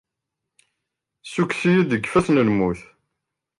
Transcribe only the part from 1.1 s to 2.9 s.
Ssukkes-iyi-d seg yifassen n lmut.